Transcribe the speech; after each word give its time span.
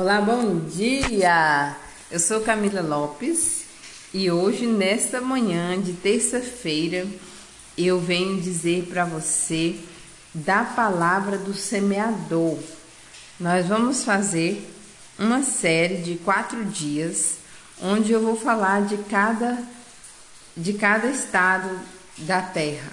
Olá, 0.00 0.20
bom 0.20 0.60
dia! 0.60 1.74
Eu 2.08 2.20
sou 2.20 2.40
Camila 2.40 2.80
Lopes 2.80 3.64
e 4.14 4.30
hoje, 4.30 4.64
nesta 4.64 5.20
manhã 5.20 5.76
de 5.82 5.92
terça-feira, 5.92 7.04
eu 7.76 7.98
venho 7.98 8.40
dizer 8.40 8.84
para 8.84 9.04
você 9.04 9.74
da 10.32 10.62
palavra 10.62 11.36
do 11.36 11.52
semeador. 11.52 12.60
Nós 13.40 13.66
vamos 13.66 14.04
fazer 14.04 14.64
uma 15.18 15.42
série 15.42 15.96
de 15.96 16.14
quatro 16.14 16.64
dias 16.66 17.38
onde 17.82 18.12
eu 18.12 18.22
vou 18.22 18.36
falar 18.36 18.82
de 18.82 18.98
cada, 18.98 19.58
de 20.56 20.74
cada 20.74 21.08
estado 21.08 21.76
da 22.18 22.40
terra, 22.40 22.92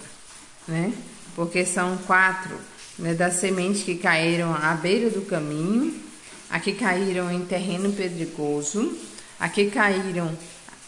né? 0.68 0.92
Porque 1.36 1.68
são 1.68 1.98
quatro 2.08 2.60
né, 2.98 3.14
das 3.14 3.36
sementes 3.36 3.84
que 3.84 3.94
caíram 3.94 4.56
à 4.56 4.74
beira 4.74 5.12
do 5.12 5.22
caminho, 5.22 6.04
aqui 6.50 6.74
caíram 6.74 7.32
em 7.32 7.46
terreno 7.46 7.92
pedregoso, 7.94 8.98
aqui 9.40 9.70
caíram 9.70 10.38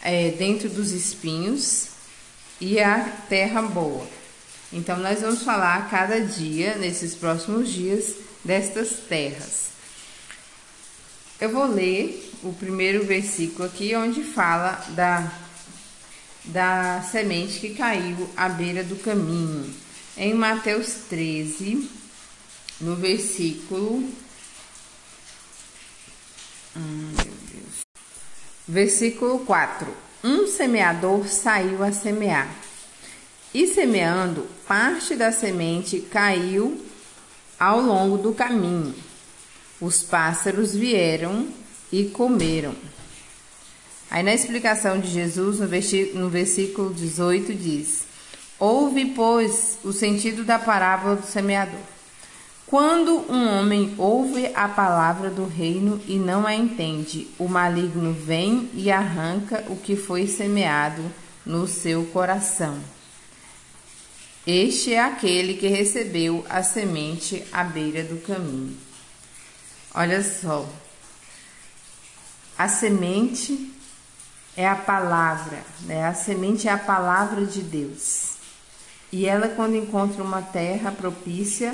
é, 0.02 0.32
dentro 0.32 0.70
dos 0.70 0.92
espinhos 0.92 1.90
e 2.60 2.80
a 2.80 3.00
terra 3.30 3.62
boa. 3.62 4.08
Então, 4.72 4.98
nós 4.98 5.22
vamos 5.22 5.44
falar 5.44 5.90
cada 5.90 6.20
dia, 6.20 6.76
nesses 6.76 7.16
próximos 7.16 7.70
dias, 7.70 8.16
destas 8.44 8.90
terras. 9.08 9.68
Eu 11.40 11.52
vou 11.52 11.68
ler 11.68 12.32
o 12.44 12.52
primeiro 12.52 13.06
versículo 13.06 13.66
aqui, 13.66 13.96
onde 13.96 14.24
fala 14.24 14.84
da, 14.90 15.32
da 16.46 17.02
semente 17.10 17.60
que 17.60 17.76
caiu 17.76 18.30
à 18.36 18.50
beira 18.50 18.84
do 18.84 18.96
caminho. 18.96 19.74
Em 20.18 20.34
Mateus 20.34 20.96
13, 21.10 21.90
no 22.82 22.96
versículo. 22.96 24.10
Hum, 26.78 27.12
versículo 28.68 29.40
4: 29.40 29.88
Um 30.24 30.46
semeador 30.46 31.28
saiu 31.28 31.84
a 31.84 31.92
semear, 31.92 32.48
e 33.54 33.66
semeando, 33.68 34.46
parte 34.68 35.16
da 35.16 35.32
semente 35.32 36.00
caiu 36.02 36.86
ao 37.60 37.82
longo 37.82 38.18
do 38.18 38.34
caminho. 38.34 38.94
Os 39.82 40.04
pássaros 40.04 40.76
vieram 40.76 41.48
e 41.92 42.06
comeram. 42.06 42.76
Aí 44.10 44.22
na 44.22 44.34
explicação 44.34 45.00
de 45.00 45.08
Jesus, 45.08 45.60
no 45.60 46.30
versículo 46.30 46.94
18, 46.94 47.54
diz: 47.54 48.04
Ouve, 48.60 49.14
pois, 49.16 49.80
o 49.84 49.92
sentido 49.92 50.44
da 50.44 50.60
parábola 50.60 51.16
do 51.16 51.26
semeador. 51.26 51.97
Quando 52.68 53.32
um 53.32 53.48
homem 53.48 53.96
ouve 53.98 54.52
a 54.54 54.68
palavra 54.68 55.30
do 55.30 55.48
reino 55.48 56.02
e 56.06 56.20
não 56.20 56.46
a 56.46 56.54
entende, 56.54 57.26
o 57.40 57.48
maligno 57.48 58.12
vem 58.12 58.70
e 58.74 58.92
arranca 58.92 59.64
o 59.70 59.78
que 59.78 59.96
foi 59.96 60.28
semeado 60.28 61.02
no 61.46 61.66
seu 61.66 62.06
coração. 62.08 62.78
Este 64.46 64.94
é 64.94 65.00
aquele 65.00 65.54
que 65.54 65.68
recebeu 65.68 66.46
a 66.50 66.62
semente 66.62 67.42
à 67.54 67.64
beira 67.64 68.04
do 68.04 68.18
caminho. 68.18 68.76
Olha 69.94 70.22
só, 70.22 70.68
a 72.58 72.68
semente 72.68 73.72
é 74.58 74.68
a 74.68 74.76
palavra, 74.76 75.64
né? 75.84 76.06
A 76.06 76.14
semente 76.14 76.68
é 76.68 76.72
a 76.72 76.78
palavra 76.78 77.46
de 77.46 77.62
Deus. 77.62 78.36
E 79.10 79.26
ela, 79.26 79.48
quando 79.48 79.78
encontra 79.78 80.22
uma 80.22 80.42
terra 80.42 80.92
propícia, 80.92 81.74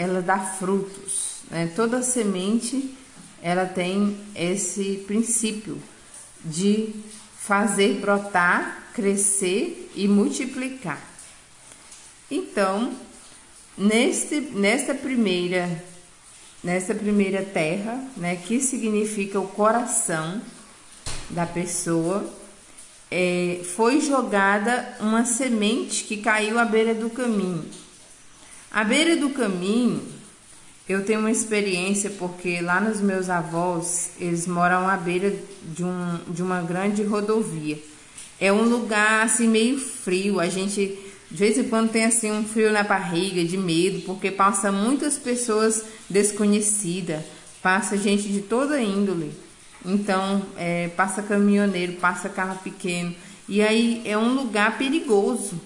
ela 0.00 0.22
dá 0.22 0.38
frutos. 0.38 1.42
Né? 1.50 1.70
Toda 1.76 2.02
semente 2.02 2.96
ela 3.42 3.66
tem 3.66 4.16
esse 4.34 5.04
princípio 5.06 5.78
de 6.42 6.94
fazer 7.38 8.00
brotar, 8.00 8.90
crescer 8.94 9.90
e 9.94 10.08
multiplicar. 10.08 11.00
Então, 12.30 12.94
neste, 13.76 14.40
nesta 14.40 14.94
primeira 14.94 15.84
nessa 16.62 16.94
primeira 16.94 17.42
terra, 17.42 18.04
né, 18.18 18.36
que 18.36 18.60
significa 18.60 19.40
o 19.40 19.48
coração 19.48 20.42
da 21.30 21.46
pessoa, 21.46 22.30
é, 23.10 23.62
foi 23.74 23.98
jogada 24.02 24.96
uma 25.00 25.24
semente 25.24 26.04
que 26.04 26.18
caiu 26.18 26.58
à 26.58 26.66
beira 26.66 26.94
do 26.94 27.08
caminho. 27.08 27.64
À 28.70 28.84
beira 28.84 29.16
do 29.16 29.30
caminho, 29.30 30.00
eu 30.88 31.04
tenho 31.04 31.18
uma 31.18 31.30
experiência 31.30 32.08
porque 32.10 32.60
lá 32.60 32.80
nos 32.80 33.00
meus 33.00 33.28
avós, 33.28 34.12
eles 34.18 34.46
moram 34.46 34.88
à 34.88 34.96
beira 34.96 35.34
de, 35.74 35.84
um, 35.84 36.18
de 36.28 36.40
uma 36.40 36.62
grande 36.62 37.02
rodovia. 37.02 37.78
É 38.40 38.52
um 38.52 38.62
lugar 38.62 39.24
assim 39.24 39.48
meio 39.48 39.78
frio, 39.78 40.38
a 40.38 40.46
gente 40.46 40.96
de 41.30 41.36
vez 41.36 41.58
em 41.58 41.64
quando 41.64 41.90
tem 41.90 42.04
assim 42.04 42.30
um 42.32 42.44
frio 42.44 42.72
na 42.72 42.82
barriga, 42.82 43.44
de 43.44 43.56
medo, 43.56 44.02
porque 44.02 44.30
passa 44.30 44.72
muitas 44.72 45.16
pessoas 45.16 45.84
desconhecidas, 46.08 47.22
passa 47.62 47.96
gente 47.96 48.28
de 48.28 48.40
toda 48.40 48.80
índole. 48.80 49.32
Então, 49.84 50.42
é, 50.56 50.88
passa 50.88 51.22
caminhoneiro, 51.22 51.94
passa 51.94 52.28
carro 52.28 52.58
pequeno. 52.62 53.14
E 53.48 53.62
aí 53.62 54.02
é 54.04 54.18
um 54.18 54.34
lugar 54.34 54.76
perigoso. 54.76 55.60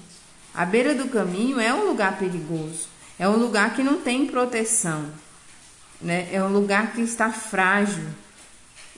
A 0.54 0.64
beira 0.64 0.94
do 0.94 1.08
caminho 1.08 1.58
é 1.58 1.72
um 1.72 1.88
lugar 1.88 2.18
perigoso. 2.18 2.93
É 3.18 3.28
um 3.28 3.36
lugar 3.36 3.74
que 3.74 3.82
não 3.82 4.00
tem 4.00 4.26
proteção, 4.26 5.06
né? 6.00 6.28
É 6.32 6.42
um 6.42 6.52
lugar 6.52 6.92
que 6.92 7.00
está 7.00 7.30
frágil 7.30 8.04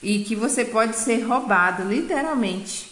e 0.01 0.23
que 0.23 0.35
você 0.35 0.65
pode 0.65 0.95
ser 0.95 1.21
roubado, 1.21 1.83
literalmente. 1.83 2.91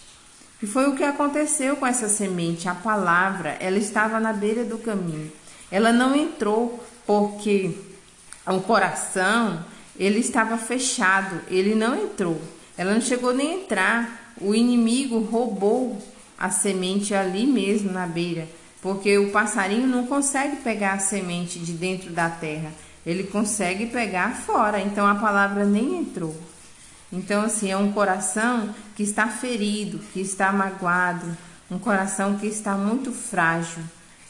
E 0.61 0.67
foi 0.67 0.87
o 0.87 0.95
que 0.95 1.03
aconteceu 1.03 1.75
com 1.77 1.85
essa 1.85 2.07
semente. 2.07 2.69
A 2.69 2.75
palavra, 2.75 3.57
ela 3.59 3.77
estava 3.77 4.19
na 4.19 4.31
beira 4.31 4.63
do 4.63 4.77
caminho. 4.77 5.31
Ela 5.71 5.91
não 5.91 6.15
entrou 6.15 6.83
porque 7.07 7.71
o 8.45 8.61
coração, 8.61 9.65
ele 9.97 10.19
estava 10.19 10.57
fechado, 10.57 11.41
ele 11.49 11.73
não 11.73 11.95
entrou. 11.95 12.39
Ela 12.77 12.93
não 12.93 13.01
chegou 13.01 13.33
nem 13.33 13.51
a 13.51 13.55
entrar. 13.55 14.33
O 14.39 14.53
inimigo 14.53 15.19
roubou 15.19 16.01
a 16.37 16.51
semente 16.51 17.15
ali 17.15 17.47
mesmo 17.47 17.91
na 17.91 18.05
beira 18.05 18.47
porque 18.85 19.17
o 19.17 19.31
passarinho 19.31 19.87
não 19.87 20.05
consegue 20.05 20.57
pegar 20.57 20.93
a 20.93 20.99
semente 20.99 21.57
de 21.57 21.73
dentro 21.73 22.11
da 22.11 22.29
terra, 22.29 22.71
ele 23.03 23.23
consegue 23.23 23.87
pegar 23.87 24.35
fora, 24.35 24.79
então 24.79 25.07
a 25.07 25.15
palavra 25.15 25.65
nem 25.65 25.97
entrou. 25.97 26.39
Então, 27.11 27.41
assim, 27.41 27.71
é 27.71 27.75
um 27.75 27.91
coração 27.91 28.75
que 28.95 29.01
está 29.01 29.27
ferido, 29.27 29.97
que 30.13 30.21
está 30.21 30.51
magoado, 30.51 31.35
um 31.71 31.79
coração 31.79 32.37
que 32.37 32.45
está 32.45 32.75
muito 32.75 33.11
frágil, 33.11 33.81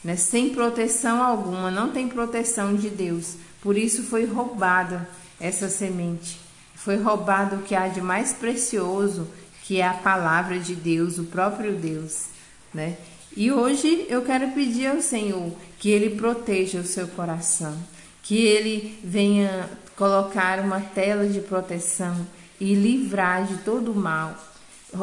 né? 0.02 0.16
sem 0.16 0.48
proteção 0.54 1.22
alguma, 1.22 1.70
não 1.70 1.90
tem 1.90 2.08
proteção 2.08 2.74
de 2.74 2.88
Deus. 2.88 3.34
Por 3.60 3.76
isso 3.76 4.04
foi 4.04 4.24
roubada 4.24 5.06
essa 5.38 5.68
semente. 5.68 6.40
Foi 6.74 6.96
roubado 6.96 7.56
o 7.56 7.62
que 7.62 7.74
há 7.74 7.88
de 7.88 8.00
mais 8.00 8.32
precioso, 8.32 9.28
que 9.64 9.82
é 9.82 9.86
a 9.86 9.92
palavra 9.92 10.58
de 10.58 10.74
Deus, 10.74 11.18
o 11.18 11.24
próprio 11.24 11.74
Deus, 11.74 12.28
né? 12.72 12.96
E 13.36 13.52
hoje 13.52 14.06
eu 14.08 14.22
quero 14.22 14.52
pedir 14.52 14.86
ao 14.86 15.02
Senhor 15.02 15.52
que 15.78 15.90
Ele 15.90 16.16
proteja 16.16 16.80
o 16.80 16.86
seu 16.86 17.06
coração, 17.06 17.76
que 18.22 18.46
Ele 18.46 18.98
venha 19.04 19.68
colocar 19.94 20.58
uma 20.60 20.80
tela 20.80 21.26
de 21.26 21.40
proteção 21.40 22.26
e 22.58 22.74
livrar 22.74 23.44
de 23.44 23.58
todo 23.58 23.92
o 23.92 23.94
mal, 23.94 24.34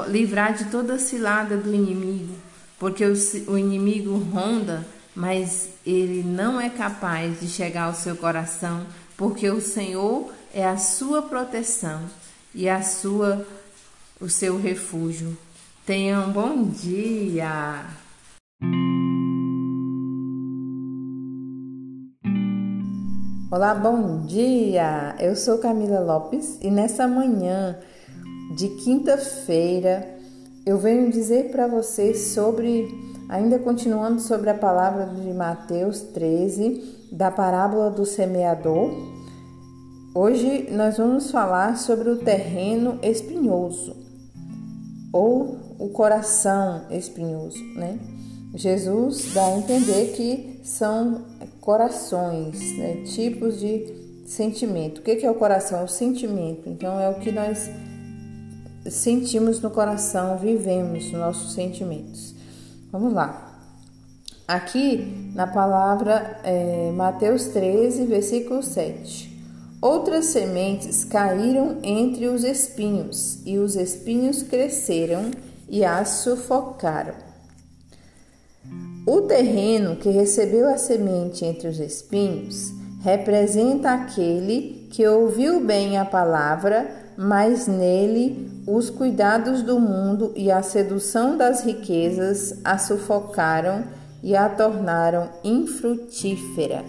livrar 0.08 0.56
de 0.56 0.66
toda 0.66 0.96
a 0.96 1.00
cilada 1.00 1.56
do 1.56 1.74
inimigo, 1.74 2.34
porque 2.80 3.06
o, 3.06 3.14
o 3.48 3.56
inimigo 3.56 4.18
ronda, 4.18 4.84
mas 5.16 5.70
ele 5.86 6.24
não 6.24 6.60
é 6.60 6.72
capaz 6.72 7.40
de 7.40 7.48
chegar 7.48 7.84
ao 7.84 7.94
seu 7.94 8.16
coração, 8.16 8.84
porque 9.16 9.48
o 9.48 9.62
Senhor 9.62 10.34
é 10.52 10.66
a 10.66 10.78
sua 10.78 11.22
proteção 11.22 12.02
e 12.54 12.68
a 12.68 12.82
sua 12.82 13.46
o 14.20 14.30
seu 14.30 14.60
refúgio. 14.60 15.38
Tenha 15.86 16.20
um 16.22 16.32
bom 16.32 16.64
dia. 16.64 18.03
Olá, 23.56 23.76
bom 23.76 24.26
dia! 24.26 25.16
Eu 25.20 25.36
sou 25.36 25.60
Camila 25.60 26.00
Lopes 26.00 26.58
e 26.60 26.72
nessa 26.72 27.08
manhã 27.08 27.78
de 28.58 28.68
quinta-feira 28.84 30.18
eu 30.66 30.80
venho 30.80 31.12
dizer 31.12 31.52
para 31.52 31.68
vocês 31.68 32.34
sobre, 32.34 32.88
ainda 33.30 33.60
continuando 33.60 34.20
sobre 34.20 34.50
a 34.50 34.56
palavra 34.56 35.06
de 35.06 35.32
Mateus 35.32 36.02
13, 36.02 37.12
da 37.12 37.30
parábola 37.30 37.92
do 37.92 38.08
semeador. 38.08 38.90
Hoje 40.16 40.70
nós 40.72 40.98
vamos 40.98 41.30
falar 41.30 41.78
sobre 41.78 42.10
o 42.10 42.18
terreno 42.18 42.98
espinhoso 43.04 43.96
ou 45.14 45.60
o 45.78 45.90
coração 45.90 46.88
espinhoso, 46.90 47.64
né? 47.76 48.00
Jesus 48.56 49.34
dá 49.34 49.48
a 49.48 49.58
entender 49.58 50.14
que 50.16 50.60
são 50.64 51.26
corações, 51.60 52.78
né? 52.78 53.04
tipos 53.04 53.60
de 53.60 54.04
sentimento. 54.28 55.00
O 55.00 55.02
que 55.02 55.26
é 55.26 55.32
o 55.32 55.36
coração? 55.36 55.80
É 55.80 55.84
o 55.84 55.88
sentimento. 55.88 56.70
Então, 56.70 57.00
é 57.00 57.10
o 57.10 57.16
que 57.16 57.32
nós 57.32 57.70
sentimos 58.90 59.60
no 59.60 59.72
coração, 59.72 60.38
vivemos 60.38 61.12
nossos 61.12 61.54
sentimentos. 61.54 62.36
Vamos 62.92 63.14
lá. 63.14 63.60
Aqui 64.48 65.32
na 65.34 65.48
palavra 65.48 66.40
é, 66.44 66.92
Mateus 66.92 67.46
13, 67.46 68.06
versículo 68.06 68.62
7. 68.62 69.32
Outras 69.82 70.28
sementes 70.28 71.04
caíram 71.04 71.80
entre 71.82 72.28
os 72.28 72.44
espinhos, 72.44 73.40
e 73.46 73.58
os 73.58 73.76
espinhos 73.76 74.44
cresceram 74.44 75.32
e 75.68 75.84
as 75.84 76.10
sufocaram. 76.10 77.33
O 79.06 79.22
terreno 79.22 79.98
que 79.98 80.10
recebeu 80.10 80.70
a 80.70 80.78
semente 80.78 81.44
entre 81.44 81.68
os 81.68 81.78
espinhos 81.78 82.72
representa 83.02 83.92
aquele 83.92 84.88
que 84.92 85.06
ouviu 85.06 85.60
bem 85.60 85.98
a 85.98 86.06
palavra, 86.06 86.90
mas 87.18 87.68
nele 87.68 88.50
os 88.66 88.90
cuidados 88.90 89.62
do 89.62 89.78
mundo 89.78 90.32
e 90.38 90.50
a 90.50 90.64
sedução 90.64 91.36
das 91.38 91.66
riquezas 91.66 92.62
a 92.64 92.78
sufocaram 92.78 93.84
e 94.24 94.38
a 94.38 94.48
tornaram 94.48 95.30
infrutífera. 95.44 96.86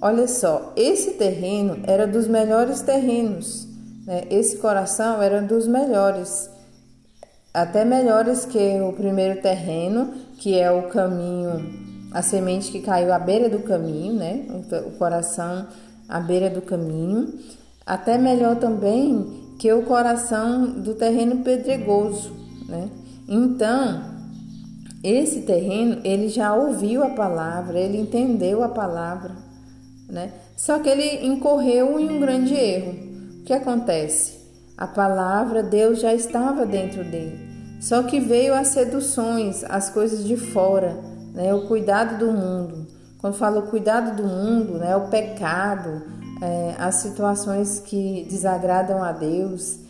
Olha 0.00 0.28
só, 0.28 0.72
esse 0.76 1.12
terreno 1.14 1.80
era 1.88 2.06
dos 2.06 2.28
melhores 2.28 2.82
terrenos, 2.82 3.66
né? 4.06 4.24
esse 4.30 4.58
coração 4.58 5.20
era 5.20 5.42
dos 5.42 5.66
melhores, 5.66 6.48
até 7.52 7.84
melhores 7.84 8.44
que 8.44 8.80
o 8.80 8.92
primeiro 8.92 9.42
terreno, 9.42 10.14
que 10.38 10.58
é 10.58 10.70
o 10.70 10.88
caminho, 10.88 12.10
a 12.12 12.22
semente 12.22 12.70
que 12.70 12.80
caiu 12.80 13.12
à 13.12 13.18
beira 13.18 13.48
do 13.48 13.60
caminho, 13.60 14.14
né? 14.14 14.46
o 14.86 14.92
coração 14.92 15.66
à 16.08 16.20
beira 16.20 16.50
do 16.50 16.62
caminho, 16.62 17.32
até 17.86 18.18
melhor 18.18 18.56
também 18.56 19.44
que 19.58 19.72
o 19.72 19.82
coração 19.82 20.66
do 20.66 20.94
terreno 20.94 21.44
pedregoso, 21.44 22.34
né? 22.68 22.88
Então, 23.28 24.02
esse 25.02 25.42
terreno, 25.42 26.00
ele 26.04 26.28
já 26.28 26.54
ouviu 26.54 27.04
a 27.04 27.10
palavra, 27.10 27.78
ele 27.78 27.98
entendeu 27.98 28.62
a 28.62 28.68
palavra, 28.68 29.32
né? 30.08 30.32
Só 30.56 30.78
que 30.78 30.88
ele 30.88 31.26
incorreu 31.26 31.98
em 32.00 32.10
um 32.10 32.20
grande 32.20 32.54
erro. 32.54 32.94
O 33.40 33.44
que 33.44 33.52
acontece? 33.52 34.38
A 34.76 34.86
palavra, 34.86 35.62
Deus 35.62 36.00
já 36.00 36.12
estava 36.12 36.66
dentro 36.66 37.04
dele. 37.04 37.53
Só 37.84 38.02
que 38.02 38.18
veio 38.18 38.54
as 38.54 38.68
seduções, 38.68 39.62
as 39.64 39.90
coisas 39.90 40.24
de 40.24 40.38
fora, 40.38 40.96
né? 41.34 41.52
O 41.52 41.66
cuidado 41.66 42.18
do 42.18 42.32
mundo. 42.32 42.86
Quando 43.18 43.34
falo 43.34 43.60
cuidado 43.64 44.16
do 44.16 44.26
mundo, 44.26 44.78
né? 44.78 44.96
O 44.96 45.08
pecado, 45.08 46.02
é, 46.40 46.74
as 46.78 46.94
situações 46.94 47.80
que 47.80 48.26
desagradam 48.26 49.04
a 49.04 49.12
Deus. 49.12 49.80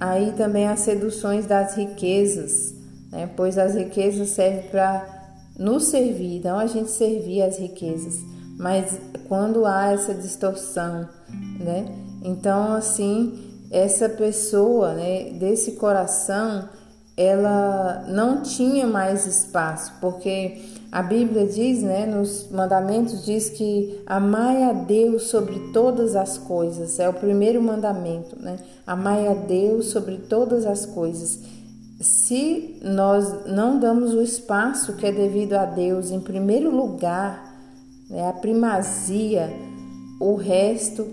Aí 0.00 0.32
também 0.32 0.66
as 0.66 0.80
seduções 0.80 1.44
das 1.44 1.76
riquezas, 1.76 2.74
né? 3.10 3.28
pois 3.36 3.58
as 3.58 3.74
riquezas 3.74 4.30
servem 4.30 4.70
para 4.70 5.06
nos 5.58 5.84
servir, 5.84 6.40
não 6.42 6.58
a 6.58 6.66
gente 6.66 6.90
servir 6.90 7.42
as 7.42 7.58
riquezas, 7.58 8.14
mas 8.58 8.98
quando 9.28 9.66
há 9.66 9.92
essa 9.92 10.14
distorção, 10.14 11.06
né? 11.60 11.84
Então, 12.24 12.72
assim, 12.72 13.68
essa 13.70 14.08
pessoa, 14.08 14.94
né, 14.94 15.34
desse 15.34 15.72
coração, 15.72 16.68
ela 17.16 18.04
não 18.08 18.42
tinha 18.42 18.86
mais 18.86 19.26
espaço, 19.26 19.92
porque 20.00 20.62
a 20.90 21.02
Bíblia 21.02 21.46
diz, 21.46 21.82
né, 21.82 22.06
nos 22.06 22.50
mandamentos 22.50 23.24
diz 23.24 23.50
que 23.50 24.02
amai 24.06 24.62
a 24.62 24.72
Deus 24.72 25.24
sobre 25.24 25.58
todas 25.72 26.16
as 26.16 26.38
coisas. 26.38 26.98
É 26.98 27.08
o 27.08 27.14
primeiro 27.14 27.62
mandamento, 27.62 28.36
né? 28.40 28.58
Amai 28.86 29.26
a 29.26 29.34
Deus 29.34 29.86
sobre 29.86 30.16
todas 30.16 30.66
as 30.66 30.84
coisas 30.84 31.40
se 32.02 32.80
nós 32.82 33.46
não 33.46 33.78
damos 33.78 34.12
o 34.12 34.20
espaço 34.20 34.94
que 34.94 35.06
é 35.06 35.12
devido 35.12 35.54
a 35.54 35.64
Deus 35.64 36.10
em 36.10 36.20
primeiro 36.20 36.74
lugar, 36.74 37.54
né, 38.10 38.28
a 38.28 38.32
primazia, 38.32 39.48
o 40.20 40.34
resto 40.34 41.06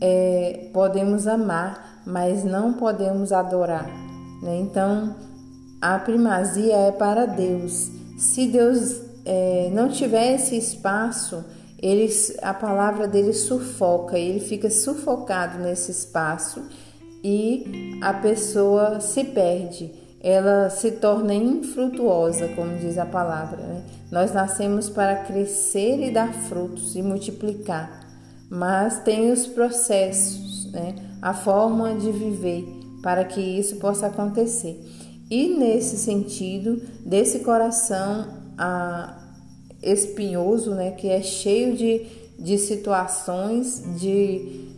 é, 0.00 0.70
podemos 0.72 1.26
amar, 1.26 2.02
mas 2.06 2.42
não 2.42 2.72
podemos 2.72 3.32
adorar. 3.32 3.86
Né? 4.42 4.58
Então, 4.60 5.14
a 5.80 5.98
primazia 5.98 6.76
é 6.76 6.92
para 6.92 7.26
Deus. 7.26 7.90
Se 8.18 8.46
Deus 8.46 9.02
é, 9.24 9.70
não 9.72 9.88
tiver 9.88 10.34
esse 10.34 10.56
espaço, 10.56 11.44
ele, 11.80 12.08
a 12.42 12.52
palavra 12.52 13.08
dele 13.08 13.32
sufoca, 13.32 14.18
ele 14.18 14.40
fica 14.40 14.68
sufocado 14.68 15.58
nesse 15.58 15.90
espaço 15.90 16.62
e 17.24 17.98
a 18.02 18.12
pessoa 18.12 19.00
se 19.00 19.24
perde 19.24 20.00
ela 20.20 20.68
se 20.68 20.92
torna 20.92 21.32
infrutuosa, 21.34 22.48
como 22.48 22.76
diz 22.76 22.98
a 22.98 23.06
palavra. 23.06 23.56
Né? 23.56 23.82
Nós 24.12 24.32
nascemos 24.32 24.90
para 24.90 25.16
crescer 25.16 26.06
e 26.06 26.10
dar 26.10 26.32
frutos 26.32 26.94
e 26.94 27.02
multiplicar, 27.02 28.06
mas 28.50 29.00
tem 29.00 29.32
os 29.32 29.46
processos, 29.46 30.70
né? 30.72 30.94
a 31.22 31.32
forma 31.32 31.94
de 31.94 32.12
viver 32.12 32.66
para 33.02 33.24
que 33.24 33.40
isso 33.40 33.76
possa 33.76 34.08
acontecer. 34.08 34.78
E 35.30 35.48
nesse 35.56 35.96
sentido, 35.96 36.82
desse 37.06 37.38
coração 37.38 38.26
a, 38.58 39.16
espinhoso, 39.80 40.74
né, 40.74 40.90
que 40.90 41.08
é 41.08 41.22
cheio 41.22 41.76
de, 41.76 42.04
de 42.36 42.58
situações, 42.58 43.84
de 43.96 44.68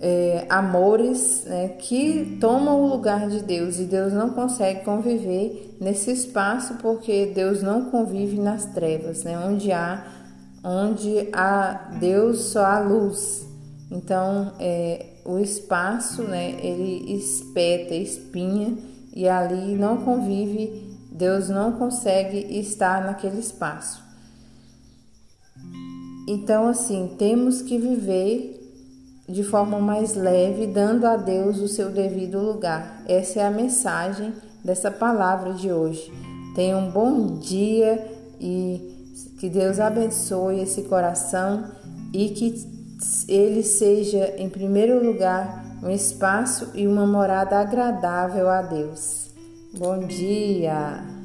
é, 0.00 0.46
amores 0.48 1.44
né, 1.44 1.68
que 1.78 2.38
tomam 2.40 2.82
o 2.82 2.88
lugar 2.88 3.28
de 3.28 3.42
Deus 3.42 3.78
e 3.78 3.84
Deus 3.84 4.12
não 4.12 4.30
consegue 4.30 4.84
conviver 4.84 5.76
nesse 5.80 6.10
espaço 6.10 6.74
porque 6.80 7.26
Deus 7.26 7.62
não 7.62 7.90
convive 7.90 8.40
nas 8.40 8.64
trevas, 8.66 9.24
né, 9.24 9.38
onde 9.38 9.70
há 9.72 10.14
onde 10.64 11.28
há 11.32 11.96
Deus 12.00 12.46
só 12.46 12.64
há 12.64 12.80
luz. 12.80 13.46
Então 13.90 14.52
é, 14.58 15.06
o 15.24 15.38
espaço 15.38 16.22
né, 16.22 16.56
ele 16.62 17.14
espeta, 17.14 17.94
espinha 17.94 18.76
e 19.14 19.28
ali 19.28 19.74
não 19.74 19.98
convive, 19.98 20.96
Deus 21.10 21.48
não 21.48 21.72
consegue 21.72 22.38
estar 22.58 23.04
naquele 23.04 23.38
espaço. 23.38 24.02
Então 26.28 26.68
assim 26.68 27.14
temos 27.18 27.62
que 27.62 27.78
viver 27.78 28.58
de 29.28 29.42
forma 29.42 29.78
mais 29.78 30.14
leve, 30.14 30.66
dando 30.66 31.06
a 31.06 31.16
Deus 31.16 31.58
o 31.58 31.68
seu 31.68 31.90
devido 31.90 32.40
lugar. 32.40 33.02
Essa 33.06 33.40
é 33.40 33.46
a 33.46 33.50
mensagem 33.50 34.32
dessa 34.64 34.90
palavra 34.90 35.52
de 35.52 35.70
hoje. 35.70 36.10
Tenha 36.54 36.76
um 36.76 36.90
bom 36.90 37.38
dia 37.38 38.06
e 38.40 39.14
que 39.38 39.48
Deus 39.48 39.78
abençoe 39.78 40.60
esse 40.60 40.82
coração 40.82 41.70
e 42.12 42.30
que 42.30 42.66
ele 43.28 43.62
seja, 43.62 44.34
em 44.38 44.48
primeiro 44.48 45.04
lugar, 45.04 45.64
um 45.82 45.90
espaço 45.90 46.70
e 46.74 46.86
uma 46.86 47.06
morada 47.06 47.58
agradável 47.58 48.48
a 48.48 48.62
Deus. 48.62 49.30
Bom 49.76 50.06
dia! 50.06 51.17